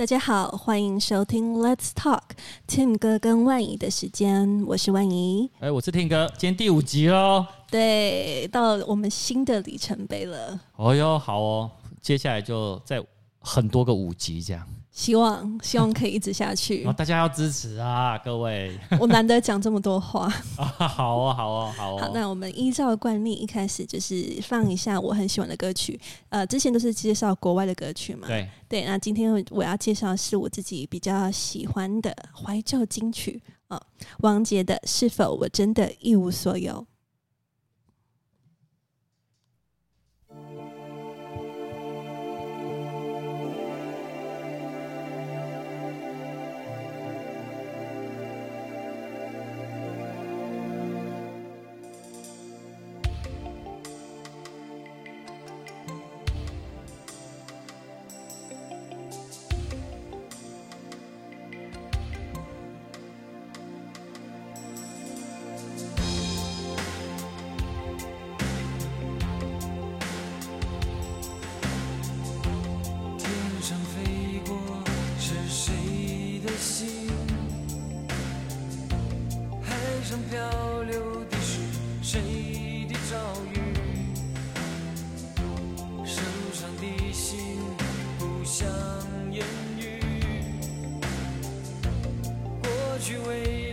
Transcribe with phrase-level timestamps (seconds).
[0.00, 2.22] 大家好，欢迎收听 Let's Talk
[2.66, 5.50] Tim 哥跟万怡的时间，我是万怡。
[5.60, 7.44] 哎，我是 Tim 哥，今天第五集喽。
[7.70, 10.58] 对，到我们新的里程碑了。
[10.76, 12.98] 哦哟，好哦，接下来就再
[13.40, 14.66] 很多个五集这样。
[14.92, 18.76] 希望希望可以一直下去，大家要支持啊，各位！
[18.98, 20.24] 我难得讲这么多话
[20.56, 21.98] 啊， 好哦，好哦，好哦。
[22.00, 25.98] 好，那我们依照惯例，一开始就是放一下我很喜欢的歌曲。
[26.28, 28.84] 呃，之前都是介绍国外的歌曲嘛，对对。
[28.84, 36.74] 那今天我要介绍是我自己比较喜欢的怀旧金曲啊，呃，王杰的《是否我真的一无所有》。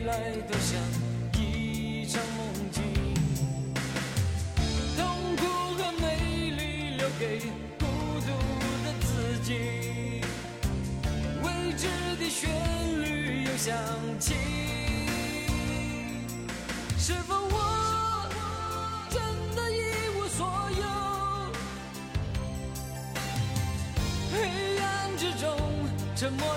[0.07, 0.79] 来都像
[1.33, 2.81] 一场梦境。
[4.95, 5.43] 痛苦
[5.75, 6.05] 和美
[6.51, 7.41] 丽留给
[7.77, 7.85] 孤
[8.21, 8.27] 独
[8.85, 10.21] 的自己，
[11.43, 11.89] 未知
[12.21, 12.49] 的旋
[13.03, 13.75] 律又响
[14.17, 14.33] 起。
[16.97, 18.29] 是否我
[19.09, 19.21] 真
[19.57, 19.75] 的一
[20.17, 20.47] 无所
[20.79, 20.83] 有？
[24.31, 24.35] 黑
[24.79, 25.45] 暗之中，
[26.15, 26.56] 沉默。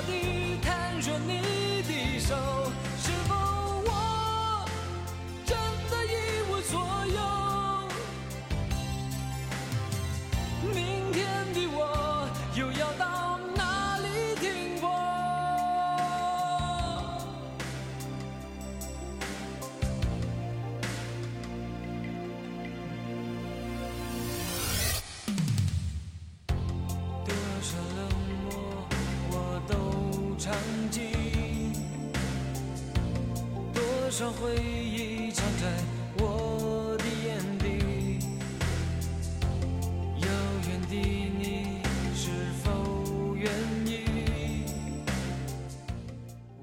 [34.29, 35.83] 回忆藏在
[36.19, 38.19] 我的眼底，
[40.21, 40.29] 遥
[40.69, 40.95] 远的
[41.39, 41.83] 你
[42.15, 43.51] 是否愿
[43.87, 44.05] 意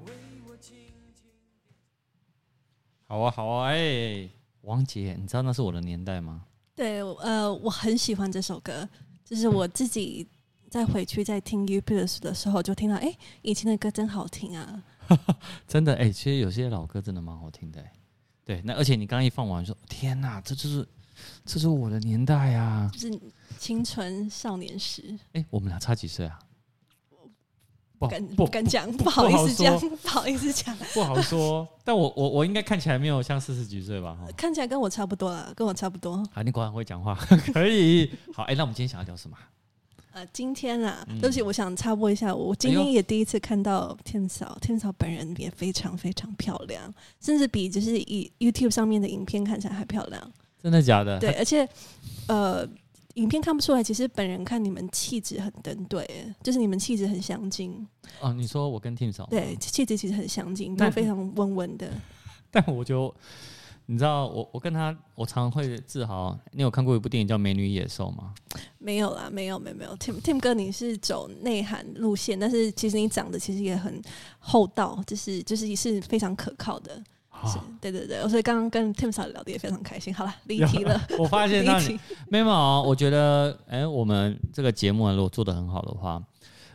[0.06, 0.12] 为
[0.46, 0.76] 我轻
[1.12, 1.30] 轻？
[3.08, 4.28] 好啊，好啊，哎，
[4.60, 6.44] 王杰，你知道那是我的年代吗？
[6.76, 8.88] 对，呃，我很喜欢这首歌，
[9.24, 10.26] 就是我自己
[10.70, 14.84] 在回去在听 U Plus 的时候，就听到，哎，以前的歌真好听啊。
[15.66, 17.92] 真的哎、欸，其实有些老歌真的蛮好听的、欸。
[18.44, 20.86] 对，那而且你刚刚一放完说，天哪，这就是
[21.44, 23.20] 这是我的年代啊，就是
[23.58, 25.02] 青春少年时。
[25.32, 26.38] 哎、欸，我们俩差几岁啊？
[27.98, 31.66] 不敢不敢讲，不好意思讲，不好意思讲，不好说。
[31.82, 34.16] 但我我我应该看起来没有像四十几岁吧？
[34.36, 36.24] 看起来跟我差不多了，跟我差不多。
[36.32, 37.16] 好，你果然会讲话，
[37.52, 38.08] 可以。
[38.32, 39.36] 好，哎、欸，那我们今天想要聊什么？
[40.18, 50.32] 呃，今天啊，对不起，我想插播一下，我今天也第一次看到 Tim 嫂，Tim 嫂本人也非常非常漂亮，甚至比就是以 YouTube 上面的影片看起来还漂亮。
[50.60, 51.20] 真的假的？
[51.20, 51.68] 对，而且
[52.26, 52.68] 呃，
[53.14, 56.04] 影片看不出来，其实本人看你们气质很登对，
[56.42, 57.86] 就是你们气质很相近。
[58.20, 59.24] 哦，你说我跟 Tim 嫂？
[59.30, 61.88] 对，气质其实很相近，都非常温温的。
[62.50, 63.14] 但我就。
[63.90, 66.38] 你知道我我跟他我常常会自豪。
[66.52, 68.34] 你有看过一部电影叫《美女野兽》吗？
[68.76, 69.96] 没有啦，没有没有没有。
[69.96, 73.98] Tim Tim 哥，你是走内涵路线，但是其实你长得其实也很
[74.38, 77.02] 厚道，就是就是也是非常可靠的。
[77.30, 78.28] 啊、是，对对对。
[78.28, 80.14] 所以刚刚跟 Tim 嫂聊的也非常开心。
[80.14, 81.00] 好了，离题了。
[81.18, 86.22] 我发现那里 没有，我觉得哎、欸，我们这个节目如果做得很好的话，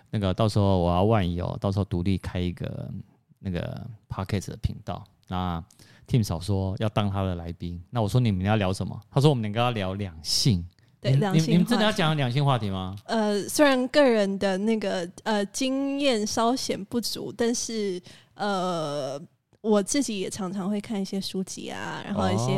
[0.09, 2.89] 那个到时候我要万一哦，到时候独立开一个
[3.38, 5.63] 那个 Podcast 的频道那。
[6.08, 9.00] Tim 嫂说要当他的来宾，那我说你们要聊什么？
[9.12, 10.66] 他说我们两个要聊两性。
[11.00, 11.54] 对，两性。
[11.54, 12.96] 你们真的要讲两性话题吗？
[13.06, 18.02] 呃，虽然个人的那个呃经验稍显不足，但是
[18.36, 19.22] 呃
[19.60, 22.54] 我自己也常常会看一些书籍啊，然后一些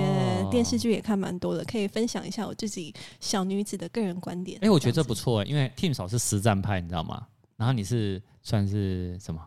[0.51, 4.57] 电视剧也看蛮多的，可以分享一下我自己小女子的个人观点。
[4.59, 7.25] 哎、欸，我觉得这不错、欸，因为 Tim 嫂是实战派，你知道吗？
[7.57, 9.41] 然后你是算是什么？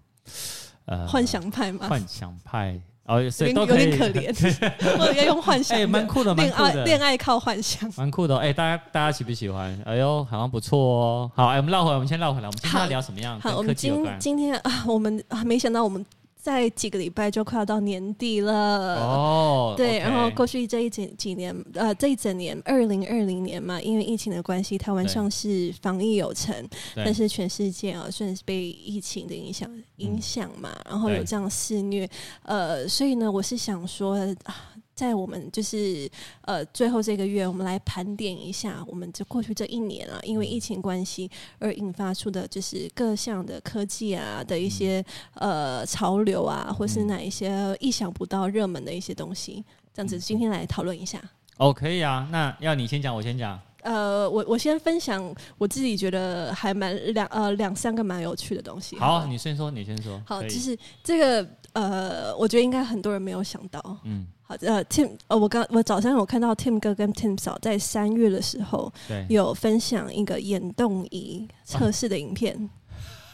[0.87, 1.87] 呃，幻想派吗？
[1.89, 2.81] 幻想派。
[3.09, 4.29] 哦，所以有点可怜，
[4.99, 8.37] 或者要用幻想，哎，蛮酷的，蛮酷的，恋爱靠幻想，蛮酷的。
[8.37, 9.77] 哎，大家大家喜不喜欢？
[9.87, 11.31] 哎呦，好像不错哦。
[11.35, 13.41] 好，哎，我们绕回来，我们先绕回来，我们今天要聊什么样？
[13.41, 16.05] 好，我们今今天啊，我们啊，没想到我们。
[16.41, 18.97] 再几个礼拜就快要到年底了。
[18.97, 26.55] 哦，对，okay、然后过去这一整几年，呃，这一整年，二零二零年嘛，因为疫情的关系，台湾上是防疫有成，
[26.95, 32.09] 但是全世界啊，算是被疫情的影响影响嘛，嗯、然后有这样肆虐，
[32.45, 34.55] 呃，所以呢，我是想说啊。
[34.99, 36.11] 在我们就是
[36.41, 41.31] 呃最后这个月，我们来盘点一下，我们这过去这一年啊，因为疫情关系
[41.61, 45.05] 而引发出的，就是各项的科技啊的一些
[45.35, 49.65] 呃潮流啊，或是哪一些意想不到热门的一些东西，
[49.95, 51.23] 这样子今天来讨论一下。
[51.59, 53.57] 哦，可以啊，那要你先讲，我先讲。
[53.83, 58.99] 呃，我我先分享我自己觉得还蛮两呃两三个蛮有趣的东西。
[58.99, 60.21] 好，你先说，你先说。
[60.27, 63.81] 好，就是这个呃，我觉得应该很多人没有想到。
[64.03, 64.27] 嗯。
[64.49, 72.57] 好，呃，Tim，呃，我刚我早上有看到 Tim 哥跟 Tim 嫂在三月的时候，对，有分享一个眼动仪测试的影片。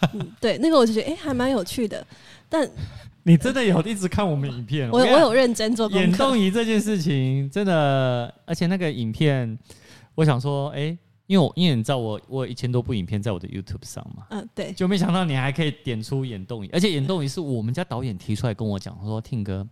[0.00, 2.04] 啊、嗯，对，那个我就觉得，哎、欸，还蛮有趣的。
[2.48, 2.68] 但
[3.22, 4.90] 你真的有一直看我们影片？
[4.90, 5.88] 我我有认真做。
[5.90, 9.56] 眼动仪这件事情真的，而且那个影片，
[10.16, 10.98] 我想说，哎、欸。
[11.26, 19.66] 因为我因为你知道我我有一千多部影片在我的 YouTube 上嘛，嗯，对，就没想到你还可以点出眼动仪，而且眼动仪是我们家导演提出来跟我讲，他说听哥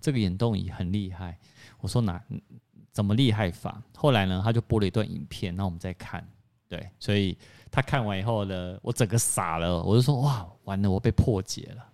[0.00, 1.38] 这个眼动仪很厉害，
[1.80, 2.18] 我说哪
[2.90, 3.82] 怎么厉害法？
[3.94, 6.26] 后来呢，他就播了一段影片，那我们再看，
[6.70, 7.36] 对，所以
[7.70, 11.84] 他看完以后呢，我整个傻了，我就说哇，完了，我被破解了，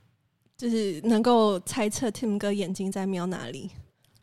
[0.57, 3.71] 就是能够猜测 Tim 哥眼睛在瞄哪里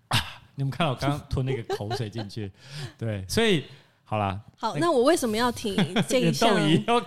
[0.07, 0.17] 啊？
[0.55, 2.49] 你们看到我刚刚吞那个口水进去，
[2.97, 3.65] 对，所以。
[4.09, 5.75] 好啦，好，那我为什么要提
[6.07, 6.57] 这一项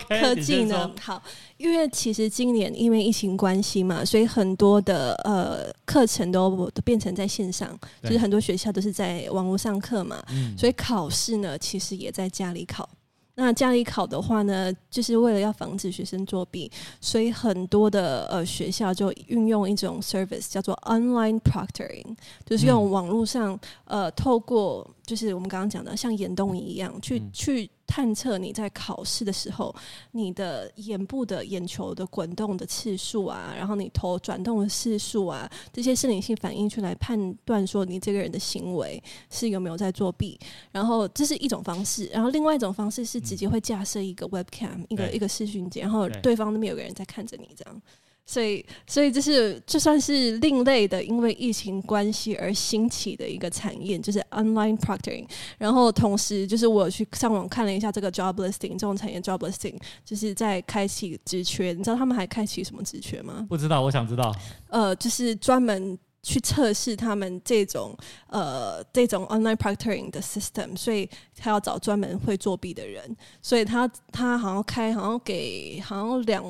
[0.07, 0.91] 科技呢？
[1.01, 1.19] 好，
[1.57, 10.23] 因为其实今年因为疫情关系嘛，所以很多的呃课程都都变成在线上，就是很多学校都是在网络上课嘛，
[10.55, 12.87] 所以考试呢其实也在家里考。
[13.35, 16.69] 那家里考的话呢，就是为了要防止学生作弊，
[16.99, 22.15] 所以很多的呃学校就运用一种 service 叫做 online proctoring，
[22.45, 27.69] 就是用网络上呃透过就是我们刚刚讲的像眼动仪一样去去。
[27.93, 29.75] 探测你在考试的时候，
[30.11, 40.39] 你的眼部的眼球的滚动的次数啊，然后你头转动的次数啊，这些生理性反应出来判断说你这个人的行为是有没有在作弊。
[40.71, 47.81] 然后这是一种方式，然后另外一种方式是直接会架设一个 webcam，一个一个视讯机，然后对方那边有个人在看着你这样。
[48.23, 55.27] 所以，所以这是就算是另类的，因为疫情关系而兴起的一个产业，就是 online proctoring。
[55.57, 59.75] 然后同时，就是我去上网看了一下这个 job listing，这种产业 job listing，
[60.05, 61.73] 就是在开启职缺。
[61.73, 63.45] 你知道他们还开启什么职缺吗？
[63.49, 64.33] 不知道，我想知道。
[64.69, 67.93] 呃，就是专门去测试他们这种
[68.27, 73.13] 呃这种 online proctoring 的 system，所以他要找专门会作弊的人。
[73.41, 76.45] 所以他他好像开，好像给好像两。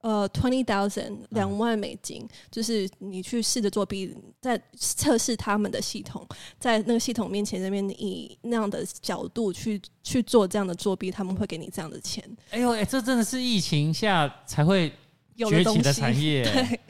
[0.00, 6.24] 呃，twenty thousand 两万美金，嗯、就是你去试着作弊，在测试他们的系统，
[6.58, 12.24] 在那个系统面前，那边以那样的角度去去做这样的作弊，他们会给你这样的钱。
[12.50, 14.92] 哎呦，哎，这真的是疫情下才会
[15.36, 16.44] 崛起的产业。
[16.46, 16.80] 对，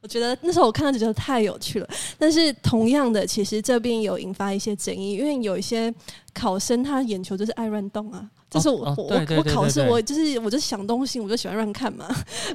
[0.00, 1.88] 我觉得那时候我看到就觉得太有趣了。
[2.16, 5.92] 但是同样的，其实这边有引发一些争议，因为有一些
[6.32, 8.30] 考生他眼球就是爱乱动啊。
[8.54, 12.06] 就是我我我考试我就是我就想东西我就喜欢乱看嘛，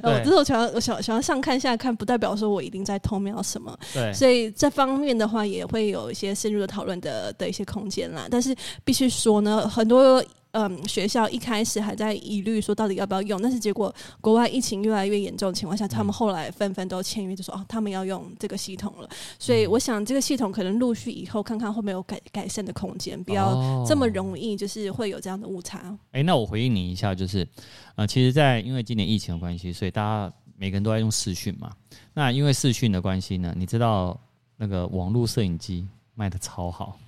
[0.02, 8.26] 然后我就是我喜欢我喜喜欢上看下看，不代表说我一定在偷瞄什么，对，所以这方面的话也会有一些深入的讨论的的一些空间啦。
[8.30, 10.24] 但是必须说呢，很多。
[10.52, 19.08] 嗯，学校一开始还在疑虑说到底要不要用，但是结果国外疫情越来越严重的情况下，他们后来纷纷都签约，就说哦，他们要用这个系统了。
[19.38, 25.78] 所以我想这个系统可能陆续以后看看会不会有改改善的空间，不要这么容易就是会有这样的误差。
[25.78, 27.46] 哎、哦欸，那我回应你一下，就是
[27.94, 31.70] 呃，其实，在因为今年疫情的关系，所以大家每个人都在用视讯嘛。
[32.12, 34.18] 那因为视讯的关系呢，你知道
[34.56, 36.98] 那个网络摄影机卖的超好。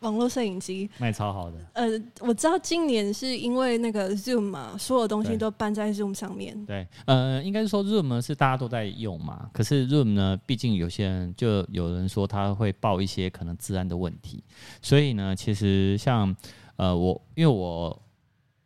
[0.00, 1.58] 网络摄影机卖超好的。
[1.74, 1.86] 呃，
[2.20, 6.64] 我知道今年是因为那个 Zoom 嘛，所有东西都搬在 Zoom 上面。
[6.66, 9.48] 对，呃，应该是说 Zoom 是大家都在用嘛。
[9.52, 14.42] 可是 Zoom 呢，毕竟有些人就有人说他会报一些可能治安的问题，
[14.82, 16.34] 所以呢，其实像
[16.76, 18.02] 呃我，因为我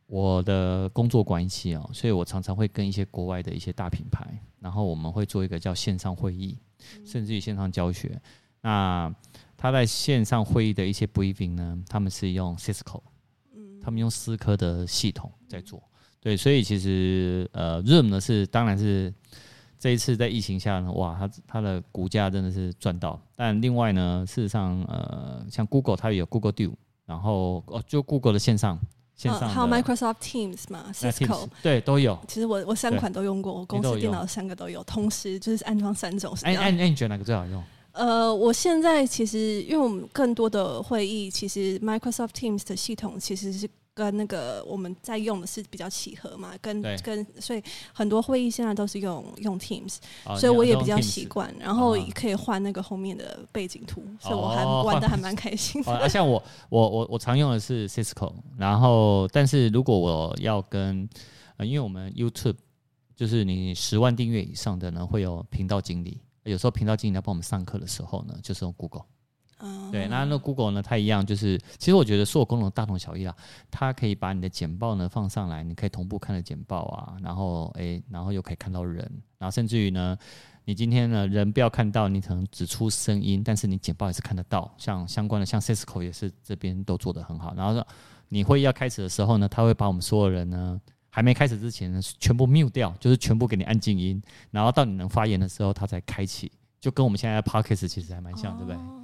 [0.07, 4.25] 我的工作关系哦，所以我常常会跟一些国外的一些大品牌，
[4.61, 6.57] 然后我们会做一个叫线上会议，
[7.05, 8.21] 甚至于线上教学。
[8.61, 9.13] 那
[9.57, 13.01] 他在线上会议的一些 briefing 呢，他们是用 Cisco，
[13.83, 15.83] 他们用思科的系统在做，
[16.21, 19.13] 对，所以其实呃 Zoom 呢是当然是
[19.79, 23.21] 这一次在疫情下呢，哇，它它的股价真的是赚到。
[23.37, 26.73] 但另外呢，事实上，呃，像 Google 它也有 Google Duo，
[27.05, 28.79] 然后哦，就 Google 的线上
[29.15, 32.19] 线上、呃，还有 Microsoft Teams 嘛，Cisco 对都有。
[32.27, 36.35] 其实我我三款都用过，我公司电脑三个都有，同时就是安装三种。
[36.43, 37.63] 哎哎哎，你觉得哪个最好用？
[37.95, 43.69] 呃，我现在其实因为我们更多的会议，其实 Microsoft Teams 的系统其实是。
[43.97, 55.93] 跟那个我们在用的是比较契合嘛，跟跟所以很多会议现在都是用用 Teams，哦，所以我也比较习惯，然后也可以换那个后面的背景图，哦，所以我还玩的还蛮开心的。
[55.93, 61.09] 啊，像我我我我常用的是 Cisco，然后但是如果我要跟，
[61.59, 62.57] 呃，因为我们 YouTube
[63.15, 69.05] 就是你十万订阅以上的呢，会有频道经理，有时候频道经理要帮我们上课的时候呢，就是用 Google。
[69.91, 70.83] 对，那那 Google 呢？
[70.83, 73.35] 它一样，就是其实我觉得所有功能大同小异啦。
[73.71, 78.99] 它可以把你的简报呢放上来，你可以同步看的简报啊，然后诶，然后又可以看到人，
[79.39, 80.19] 然后甚至于呢，
[80.65, 84.71] 你今天呢人不要看到，你可能只出声音，但是你简报也是看得到。
[84.77, 87.55] 像相关的，像 Cisco 也是这边都做得很好。
[87.55, 87.87] 然后说
[88.29, 90.79] 你会议要开始的时候呢，他会把我们所有人呢
[91.15, 99.04] 还没开始之前全部 mute 掉，就是全部给你按静音，然后到你能发言的时候，它才开启，就跟我们现在的 Podcast 其实还蛮像，对不对？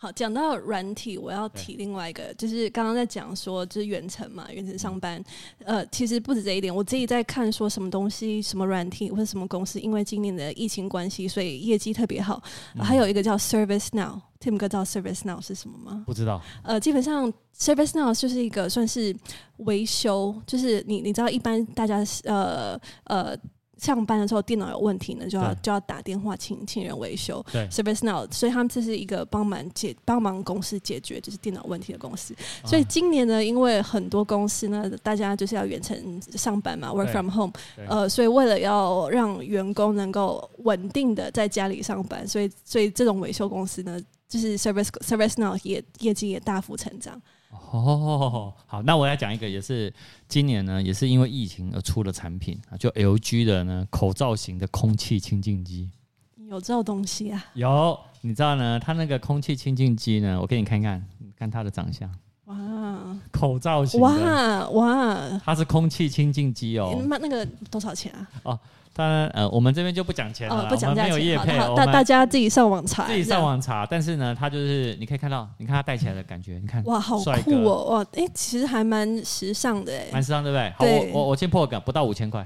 [0.00, 5.20] 好，讲到软体，我要提另外一个，就是刚刚在讲说，就是远程嘛，远程上班。
[5.64, 12.40] 呃，其实不止这一点，我自己在看说什么东西，什么软体或者什么公司，因为今年的疫情关系，所以业绩特别好。
[12.76, 16.04] 嗯、还有一个叫 ServiceNow，Tim 哥知道 ServiceNow 是什么吗？
[16.06, 16.40] 不知道。
[16.62, 19.12] 呃，基本上 ServiceNow 就是一个算是
[19.56, 23.36] 维修，就是你你知道，一般大家呃呃。
[23.78, 27.44] 上班的时候电脑有问题呢，就要就要打电话请请人维修。
[27.52, 32.34] 对，ServiceNow，所以他们这是一个帮忙解帮忙公司解决就是电脑问题的公司。
[32.64, 37.52] 所以今年呢，因为很多公司呢，大家就是要远程上班嘛，work from home，
[37.88, 47.20] 呃，所以为了要让员工能够稳定的在家里上班，所以所以这种维修公司呢，就是 Service ServiceNow 也业绩也大幅成长。
[47.50, 49.92] 哦，好，那我来讲一个，也是
[50.28, 55.90] 今年呢，也是因为疫情而出的产品啊，就 LG 的呢口罩型的空气清净机。
[56.48, 57.44] 有这种东西啊？
[57.54, 58.78] 有，你知道呢？
[58.80, 62.10] 它那个空气清净机呢，我给你看看，你看它的长相。
[62.44, 64.00] 哇，口罩型。
[64.00, 67.02] 哇哇，它是空气清净机哦。
[67.06, 68.28] 那那个多少钱啊？
[68.44, 68.60] 哦。
[68.98, 73.86] 当然，呃，我们这边就不讲钱了，哦、不讲价钱，我们没有业配，大大家自己上网查，自己上网查。
[73.86, 80.70] 但是呢，它就是你可以看到，你看它戴起来的感觉，你看，哇，好酷哦，哇，哎、欸，其实还蛮时尚的，哎，蛮时尚，对不对？
[80.70, 82.44] 好，对我我我先破个，不到五千块，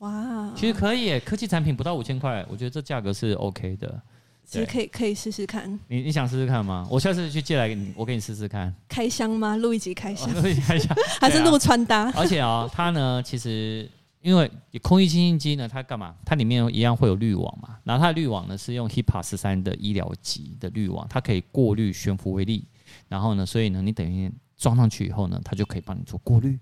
[0.00, 3.98] 哇，其实可以，科技产品不到五千块，我觉得这价格是 OK 的，
[4.44, 5.80] 其实可以可以试试看。
[5.88, 6.86] 你你想试试看吗？
[6.90, 8.70] 我下次去借来给你，我给你试试看。
[8.86, 9.56] 开箱吗？
[9.56, 12.12] 录一集开箱，录一集开箱， 还是录穿搭？
[12.14, 13.88] 而且啊、哦，它呢，其实。
[14.26, 14.50] 因为
[14.82, 16.12] 空气清新机呢，它干嘛？
[16.24, 17.78] 它里面一样会有滤网嘛。
[17.84, 22.66] 然后它的滤网呢是用 HEPA 十三的医疗级的滤网，它可以过滤悬浮微粒。
[23.06, 26.58] 然后呢，所以呢，你等于装上去以后呢，它就可以帮你做过滤。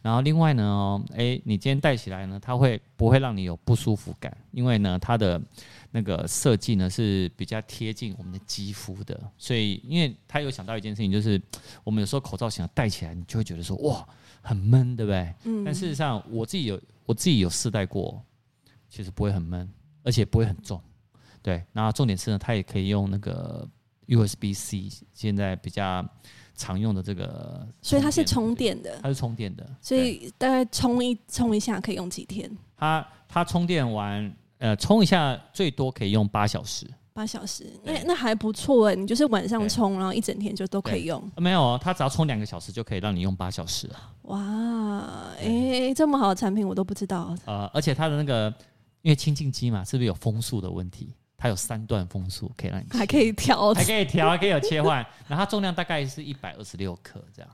[0.00, 4.34] 然后另外呢，哦，诶，你今天戴起来呢，它会不会让你有不舒服感？
[4.50, 5.38] 因为呢，它的
[5.90, 9.20] 那个设计呢是比较贴近我们的肌肤的。
[9.36, 11.38] 所以，因为它有想到一件事情，就是
[11.84, 14.02] 我们有时候口罩型戴起来，你就会觉得说哇，
[14.40, 15.34] 很闷，对不对？
[15.44, 15.62] 嗯。
[15.62, 16.80] 但事实上，我自己有。
[17.04, 18.22] 我自己有试戴过，
[18.88, 19.68] 其实不会很闷，
[20.02, 20.80] 而且不会很重。
[21.42, 23.68] 对，然后重点是呢，它也可以用那个
[24.06, 26.06] USB-C，现在比较
[26.54, 27.66] 常用的这个。
[27.80, 28.98] 所以它是充电的。
[29.02, 29.68] 它是充电的。
[29.80, 32.50] 所以大概充一充一下可以用几天？
[32.76, 36.86] 它它充电完，呃，充一下最多可以用八小时。
[37.14, 41.22] 八小时，那那还不错哎，你就是晚上充，然后一整天就都可以用。
[41.36, 43.88] 没有，它只要充两个小时就可以让你用八小时。
[44.22, 45.00] 哇，
[45.38, 47.36] 哎、欸，这么好的产品我都不知道。
[47.44, 48.52] 呃，而且它的那个，
[49.02, 51.14] 因为清净机嘛，是不是有风速的问题？
[51.36, 54.98] 它有三段风速可以让你，还可以调，还可以调，还可以有切换。
[55.26, 57.50] 然后它重量大概是一百二十六克这样。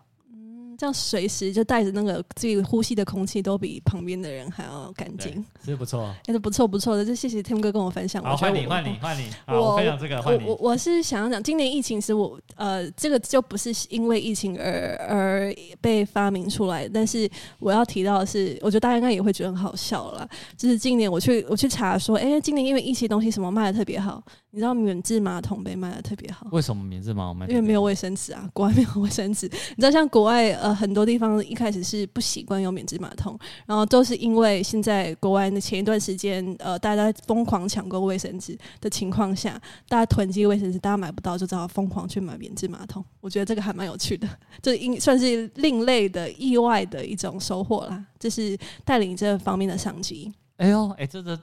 [0.78, 7.04] 这样随时就带着那个自己呼吸的空气都比旁边的人还要干净，是不错，也是不错不错的。
[7.04, 8.23] 就谢谢 Tim 哥跟我分享。
[8.23, 10.44] 好，换你换你换你，我分享这个换你。
[10.47, 20.28] 我我是想要讲，今年疫情是我呃，这个就不是因为疫情而而被发明出来，但是我要提到的是，我觉得大家应该也会觉得很好笑了。
[20.56, 24.23] 就是今年我去我去查说，哎、欸，今年因为疫情东西什么卖的特别好。
[24.50, 26.47] 你知道免治马桶被卖的特别好？
[26.52, 27.47] 为什么免治马桶卖？
[27.49, 29.47] 因为没有卫生纸啊，国外没有卫生纸。
[29.47, 43.05] 你知道，像国外呃很多地方一开始是不习惯用免治马桶，然后都是因为现在国外的前一段时间呃大家疯狂抢购卫生纸的情况下，大家囤积卫生纸，大家买不到就只好疯狂去买免治马桶。
[43.21, 44.29] 我觉得这个还蛮有趣的，
[44.63, 48.05] 这应算是另类的意外的一种收获啦。
[48.19, 50.33] 这是带领这方面的商机。
[50.57, 51.39] 哎呦，哎，这个。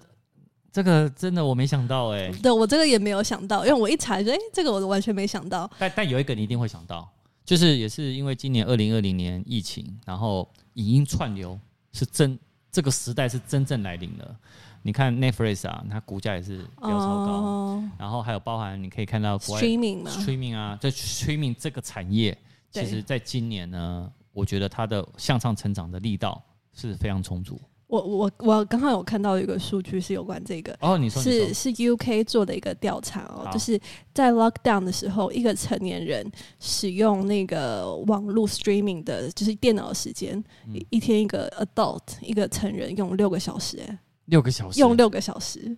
[0.76, 2.32] 这个真的我没想到哎、欸。
[2.44, 5.72] 对我这个也没有想到，因为我一查，哎、欸，这个我完全没想到。
[5.80, 7.10] 但但有一个你一定会想到，
[7.46, 11.60] 就是也是因为今年二零二零年疫情，然后影音串流
[11.94, 12.38] 是真
[12.72, 14.36] 这个时代是真正来临了。
[14.82, 22.38] 你看 Netflix 啊，它股价也是飙超高，哦、然后还有包含你可以看到 streaming 嘛 streaming 啊，在 streaming 这个产业，
[22.72, 27.60] 其实在今年呢，我觉得它的向上成长的力道是非常充足。
[28.02, 33.80] 我我我刚刚有看到一个数据是有关这个哦，你说，是是 UK 做的一个调查哦，就是
[34.14, 40.38] 在 lockdown 的时候，一个成年人使用那个网络 streaming 的，就是电脑时间，
[40.68, 45.78] 嗯、一天一个 adult 一个成人用六个小时，哎，六个小时，用六个小时。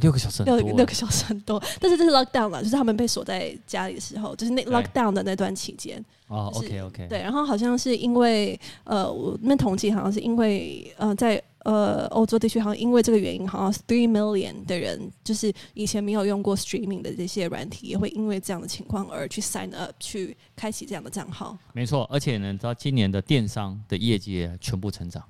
[0.00, 6.04] 六个小时，六六个小时很多，但是这是 lockdown 嘛，就是他们被锁在家里的时候，就是那 lockdown 的那段期间。
[6.28, 7.06] 哦，OK OK。
[7.08, 21.56] 对，然后好像是因为呃，我们统计好像是因为呃，在呃欧洲地区，好像因为这个原因，好像 three million 的人，就是以前没有用过 streaming 的这些软体，也会因为这样的情况而去 sign up 去开启这样的账号。
[21.72, 25.22] 没错，而且呢，你知道今年的电商的业绩全部成长，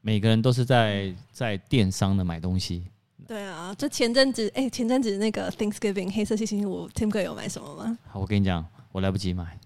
[0.00, 2.84] 每个人都是在在电商的买东西。
[3.26, 7.98] 对啊，就前阵子，哎、欸，前阵子那个 Thanksgiving 黑色星期五，Tim 哥有买什么吗？
[8.08, 9.58] 好，我跟你讲，我来不及买。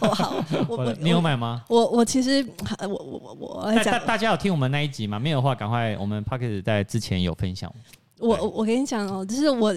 [0.00, 1.64] 哦，好，我我 你有买吗？
[1.68, 2.46] 我我其实
[2.80, 5.18] 我我我我来讲，大大家有听我们那一集吗？
[5.18, 7.72] 没有的话，赶快，我们 Podcast 在之前有分享。
[8.18, 9.74] 我我跟你讲哦，就是我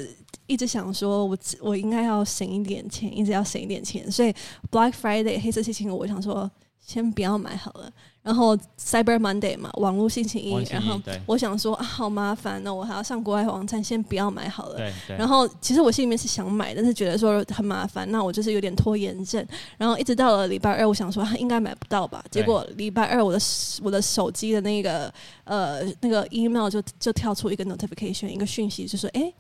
[0.48, 4.34] 一直想说，我我应该要省一点钱，一直要省一点钱，所以
[4.72, 6.50] Black Friday 黑色星期五，我想说
[6.90, 7.88] 先不要买好了。
[8.24, 14.78] 然后 Cyber Monday 嘛，网络星期一，一然后我想说啊，好麻烦呢，我还要上国外网站，先不要买好了。
[14.78, 15.18] 对对。
[15.18, 19.46] 然后其实我心里面是想买，但是觉得说很麻烦，那我就是有点拖延症。
[19.78, 22.24] 然后一直到了礼拜二，我想说应该买不到吧。
[22.32, 23.40] 结果礼拜二我的
[23.84, 29.32] 我的手机的那个呃那个 email 就就跳出一个 notification，一个讯息，就说哎。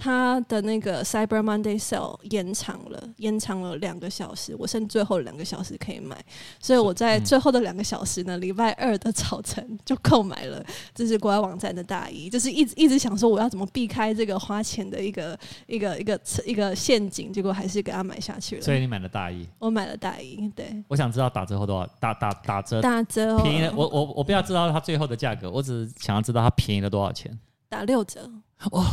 [0.00, 6.16] 他的那个 Cyber Monday Sale 延长了，延长了两个小时，我剩最后两个小时可以买，
[6.58, 10.64] 所以我在最后的两个小时呢，礼拜二的早晨就购买了，
[10.94, 18.62] 这是国外网站的大衣，就是一直一直想说我要怎么避开这个花钱的一个一个一个一个陷阱，结果还是给他买下去了。
[18.62, 19.46] 所以你买了大衣？
[19.58, 20.82] 我买了大衣，对。
[20.88, 21.86] 我想知道打折后多少？
[22.00, 22.80] 打打打折？
[22.80, 23.38] 打折？
[23.40, 23.72] 便宜的？
[23.76, 27.38] 我我我不要知道它最后的价格，我只是想要知道它便宜了多少钱。
[27.68, 28.30] 打六折。
[28.70, 28.86] 哦。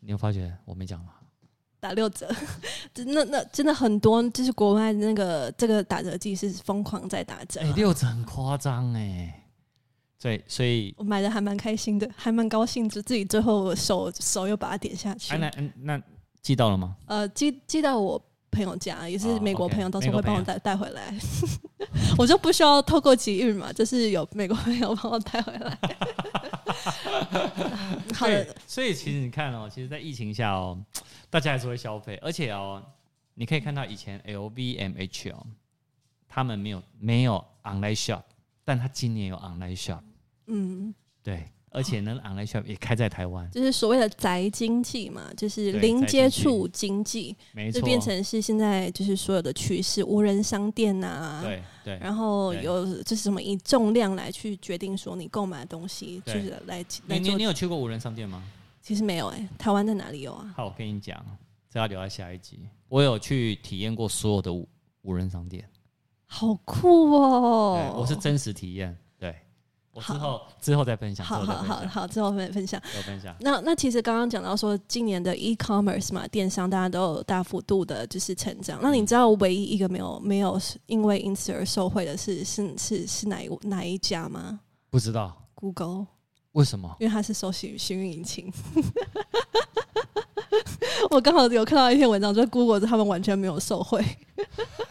[0.00, 1.12] 你有发觉我没讲吗？
[1.78, 2.28] 打六折，
[3.06, 9.46] 那那真的很多，就是国外那个这个打折季是疯狂在打折，哎，六折很夸张哎，
[10.20, 15.34] 对，所以我买的还蛮开心的，还蛮高兴，就自己最后手手又把它点下去。
[15.34, 16.02] 哎、啊，那那
[16.42, 16.96] 寄到了吗？
[17.06, 21.14] 呃，寄寄到我朋友家，也是美国朋友，到时候会帮我带带回来。
[22.18, 25.78] 我就不需要透过集运嘛，就是有美国朋友帮我带回来。
[28.14, 30.78] 好的，所以其实你看哦，其实，在疫情下哦，
[31.28, 32.82] 大家还是会消费，而且哦，
[33.34, 35.46] 你可以看到以前 LVMH 哦，
[36.28, 38.22] 他们没有没有 online shop，
[38.64, 40.00] 但他今年有 online shop，
[40.46, 41.50] 嗯，对。
[41.72, 58.42] 而且呢，online shop 也开在台湾，就是所谓的宅经济嘛，就是零接触经济，没错，就变成是现在就是所有的趋势，无人商店呐、啊，对对，然后有就是什么以重量来去决定说你购买的东西，就是来来你你你有去过无人商店吗？
[58.82, 60.52] 其实没有哎、欸，台湾在哪里有啊？
[60.56, 61.24] 好，我跟你讲，
[61.70, 62.58] 这要留在下一集。
[62.88, 64.68] 我有去体验过所有的无
[65.02, 65.64] 无人商店，
[66.26, 67.94] 好酷哦！
[67.96, 68.96] 我是真实体验。
[69.92, 72.80] 我之后之后再分享，好好好好，之后分分享。
[73.04, 73.34] 分享。
[73.40, 78.78] 那那其实刚刚讲到说，今年的 e-commerce 嘛，电商大家都有大幅度的就是成长。
[78.80, 84.60] 那你知道唯一一个没有没有因为因此而受惠的是是是是哪一哪一家吗？
[84.90, 85.36] 不知道。
[85.54, 86.06] Google。
[86.52, 86.96] 为什么？
[87.00, 88.50] 因为它是搜寻寻引擎。
[91.10, 94.04] 我刚好有看到一篇文章，就是 Google 他们完全没有受惠。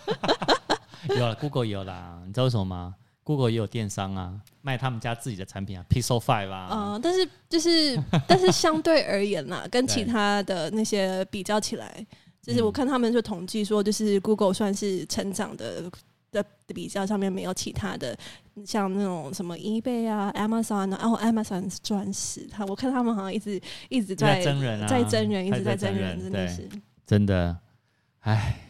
[1.10, 2.96] 有了 Google 有啦，你知道为什么吗
[3.30, 6.70] ？Google 也有电商啊，卖他们家自己的产品啊，Pixel Five 啊。
[6.72, 7.96] 嗯，但是就是，
[8.28, 12.04] 但是相对而言啦，跟其他的那些比较起来，
[12.42, 15.84] 就是我看他们就统计说，就是 Google 算是成长的
[16.32, 18.18] 的比较上面没有其他的，
[18.66, 26.68] 像那种什么 eBay 啊、Amazon 啊，然后 Amazon 是钻石，他我看他们好像一直一直在真人啊，在真人，一直在真人，真的是
[27.06, 27.56] 真的，
[28.22, 28.66] 唉。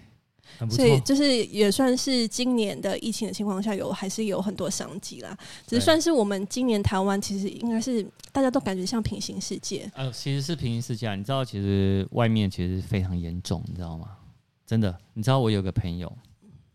[0.70, 5.38] 所以就是也算是今年的疫情的情况下，有还是有很多商机啦。
[5.66, 9.90] 只是算是我们今年台湾其实应该是大家都感觉像平行世界。
[9.94, 11.08] 呃，其实是平行世界。
[11.08, 14.18] 啊你知道，其实外面其实非常严重，你知道吗？
[14.66, 16.12] 真的，你知道我有个朋友。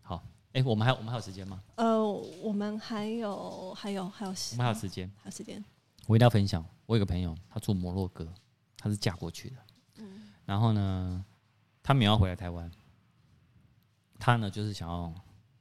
[0.02, 0.16] 好，
[0.52, 1.60] 哎、欸，我们还有我们还有时间吗？
[1.76, 2.02] 呃，
[2.42, 5.62] 我们还有还有还有时，我们还有时间，还有时间。
[6.06, 6.64] 我一定要分享。
[6.86, 8.26] 我有个朋友，他住摩洛哥，
[8.76, 9.56] 他是嫁过去的。
[9.98, 11.24] 嗯，然后呢，
[11.82, 12.70] 他没有要回来台湾，
[14.24, 15.12] 他呢就是想要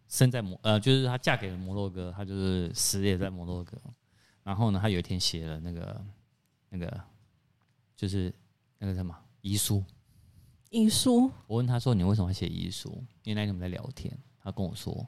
[0.07, 3.77] 生在摩呃，就是她嫁给了摩洛哥，她就是死也在摩洛哥。
[4.41, 6.05] 然后呢，她有一天写了那个
[6.69, 7.03] 那个，
[7.97, 8.33] 就是
[8.77, 9.83] 那个什么遗书。
[10.69, 11.29] 遗书。
[11.45, 12.89] 我问她说：“你为什么要写遗书？”
[13.23, 15.05] 因为那天我们在聊天，她跟我说：“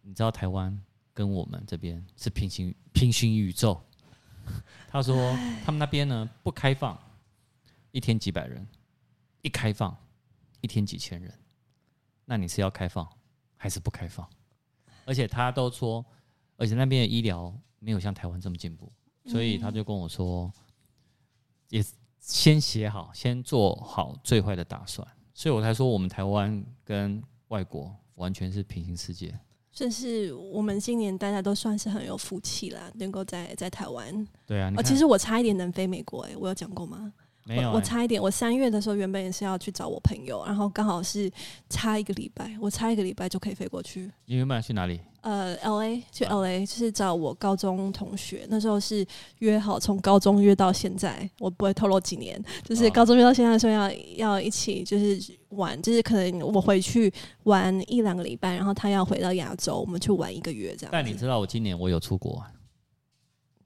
[0.00, 3.78] 你知道台湾跟我们这边是平行平行宇宙。”
[4.88, 5.14] 他说
[5.62, 6.98] ：“他们那边呢不开放，
[7.90, 8.64] 一天几百人；
[9.42, 9.94] 一开放，
[10.62, 11.38] 一天几千人。
[12.32, 13.06] 那你是要开放
[13.58, 14.26] 还是不开放？
[15.04, 16.02] 而且他都说。”
[16.58, 18.92] 而且那边的医疗没有像台湾这么进步，
[19.26, 20.52] 所以他就跟我说，
[21.70, 21.84] 也
[22.20, 25.06] 先写好，先做好最坏的打算。
[25.34, 29.36] 所以我才说，我们台湾跟外国完全是平行世界。
[29.72, 34.28] 甚是我们今年大家都算是很有福气啦，能够在在台湾。
[34.46, 37.12] 对啊，其实我差一点能飞美国，欸，诶，我有讲过吗？
[37.44, 38.22] 没有、欸，我差一点。
[38.22, 41.30] 我三月的时候原本也是要去找我朋友，然后刚好是
[41.68, 44.10] 差一个礼拜，我差一个礼拜就可以飞过去。
[44.26, 45.00] 你原本要去哪里？
[45.22, 48.44] 呃，L A 去 L A，就是找我高中同学。
[48.48, 49.06] 那时候是
[49.38, 57.12] 约好从高中约到现在，我不会透露几年，就是高中约到现在的时候要要一起就是玩，就是可能我回去
[57.44, 60.90] 玩一两个礼拜，然后他要回到亚洲，我们去玩一个月这样。
[60.90, 62.42] 但你知道我今年我有出国？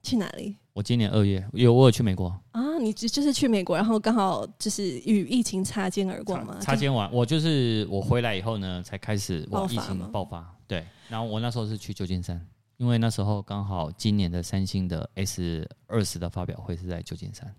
[0.03, 0.55] 去哪里？
[0.77, 2.77] 我今年二月有我有去美国啊！
[2.77, 6.55] 你就是去美国，然后刚好就是与疫情擦肩而过嘛。
[6.59, 10.47] 擦肩完，我就是我回来以后呢，才开始我疫情爆发。
[10.67, 12.39] 对，然后我那时候是去旧金山，
[12.77, 17.51] 因为那时候刚好今年的三星的 S 二十的发表会是在旧金山。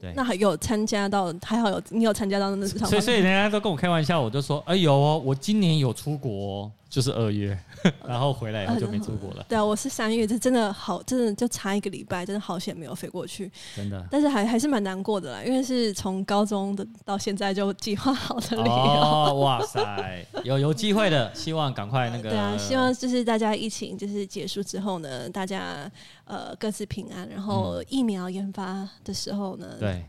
[0.00, 7.54] 对，那还有参加到，还好有你有参加到那场，所以所以人家都跟我开玩笑，我就说，哎有哦，我今年有出国，就是二月，
[8.08, 9.44] 然后回来以后就没出国了。
[9.46, 14.02] 对啊，我是三月，这真的好，真的就差一个礼拜，真的好险没有飞过去，真的。
[14.10, 18.72] 但是还还是蛮难过的啦，因为是从高中的到现在就计划好的旅游。
[18.72, 22.30] 哦，哇塞，有有机会的， 希望赶快那个。
[22.30, 25.90] 对啊，希望就是大家疫情就是结束之后呢，大家
[26.24, 29.66] 呃各自平安，然后疫苗研发的时候呢。
[29.78, 30.02] 对，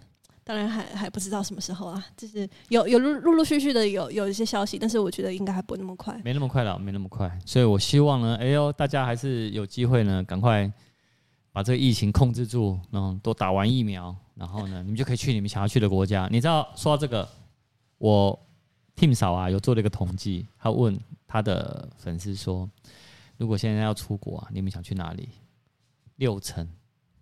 [0.48, 10.72] 当然还还不知道什么时候啊，就是有有陆陆陆续续的有有一些消息，但是我觉得应该还不会那么快，没那么快了，没那么快，所以我希望呢，哎呦，大家还是有机会呢，赶快
[11.52, 16.30] 把这个疫情控制住，然后都打完疫苗，然后呢， 你们就可以去你们想要去的国家。
[16.32, 17.28] 你知道说到这个，
[17.98, 18.40] 我
[18.96, 22.70] Tim 嫂啊有做了一个统计，他问他的粉丝说，
[23.36, 25.28] 如果现在要出国啊，你们想去哪里？
[26.16, 26.66] 六成。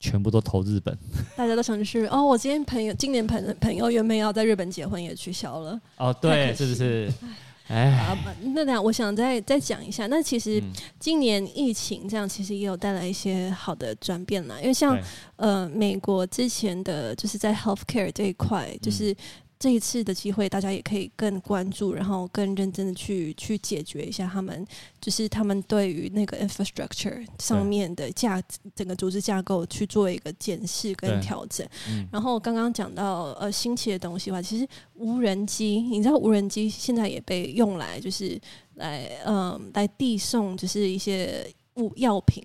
[0.05, 0.95] 全部都投日本，
[1.35, 2.23] 大家都想去哦。
[2.23, 5.81] 我今天朋友，今年朋朋友原本要在日本结婚，也取消了。
[5.97, 7.11] 哦，对，是不是？
[7.67, 8.15] 哎，啊，
[8.53, 10.05] 那那我想再再讲一下。
[10.05, 10.61] 那其实
[10.99, 14.55] 今年疫情这样，其实也有带来一些好的转变啦。
[14.61, 14.95] 因为像
[15.37, 19.15] 呃，美国之前的就是在 healthcare 这一块，就是。
[19.55, 24.67] 嗯这一次的机会，大家也可以更关注，然后更认真的去去解决一下他们，
[24.99, 28.39] 就是他们对于那个 infrastructure 上面的架
[28.75, 31.65] 整个组织架构去做一个检视跟调整。
[31.89, 38.39] 嗯、然后刚刚讲到呃新奇的东西的话，其实无人机，你知道无人机现在也被用来就是
[38.75, 42.43] 来嗯、呃、来递送就是一些物药品。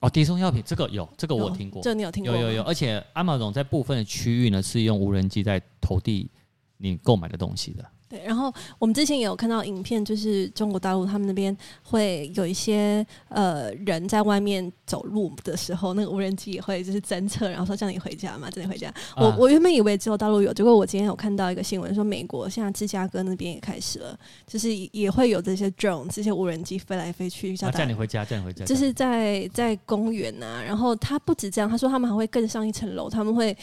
[0.00, 2.34] 哦，递送药品这个有，这个我听过，这你有听过？
[2.34, 6.28] 有有有，而且 Amazon 在部分的区域呢是用无人机在投递。
[6.78, 7.84] 你购买的东西的。
[8.08, 18.88] 对，然后我们之前也有看到影片，就是中国大陆他们那边会有一些呃人在外面走路的时候，那个无人机也会就是侦测，然后说叫你回家嘛，叫你回家。
[18.88, 28.64] 啊、我我原本以为只有大陆有，结果我今天有看到一个新闻说，美国现在芝加哥那边也开始了，就是也会有这些 drone 这些无人机飞来飞去，叫叫你回家，叫你回家。
[28.64, 33.54] 就是在在公园呐、啊，然后他不止这样，他说他们还会更上一层楼，他们会。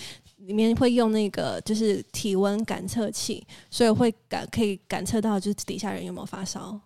[0.46, 6.80] 里面会用那个就是体温感测器，所以会感可以感测到就是底下人有没有发烧。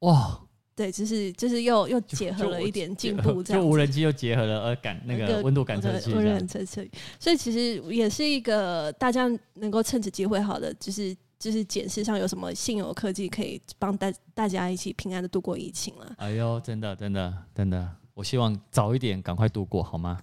[0.00, 0.40] 哇，
[0.74, 16.14] 对，就是就是又又结合了一点进步，这样就，就无人机又结合了呃感那个温度感测器，温度感测器，所以其实也是一个大家能够趁此机会好的，就是就是检视上有什么现有科技可以帮大大家一起平安的度过疫情了。
[16.16, 20.18] 哎呦，真的真的真的，我希望早一点赶快度过，好吗？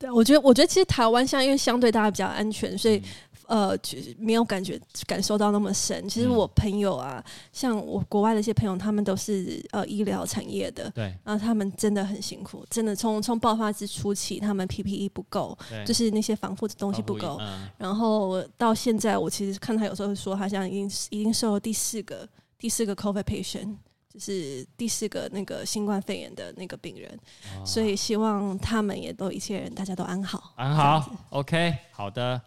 [0.00, 2.96] 对，我觉得，我觉得其实台湾现在因为相对大家比较安全，所以、
[3.48, 3.78] 嗯、呃，
[4.18, 6.08] 没有感觉感受到那么深。
[6.08, 22.26] 其实我朋友啊，嗯、像我国外的一些朋友，他们都是呃医疗产业的，对，然后他们真的很辛苦，真的从从爆发之初期，他们 PPE 不够，就是那些防护的东西不够，嗯、然后到现在，我其实看他有时候说，他现在已经已经收了第四个
[22.58, 23.76] 第四个 COVID patient。
[24.12, 27.18] 就是第四个那个新冠肺炎的那个病人，
[27.64, 32.40] 所以希望他们也都一切人大家都安好，安好，OK，好的。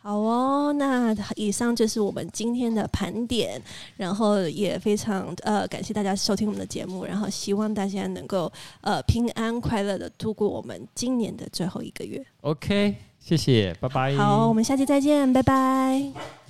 [0.00, 3.60] 好哦，那以上就是我们今天的盘点，
[3.96, 12.24] 然后也非常呃感谢大家收听我们的节目，然后希望大家能够呃平安快乐的度过我们今年的最后一个月。
[12.40, 14.14] OK，谢谢，拜拜。
[14.14, 16.47] 好，我们下期再见，拜拜。